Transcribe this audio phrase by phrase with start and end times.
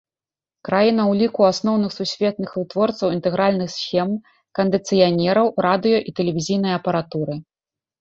[0.69, 4.09] Краіна ў ліку асноўных сусветных вытворцаў інтэгральных схем,
[4.63, 7.33] кандыцыянераў, радыё- і тэлевізійнай апаратуры.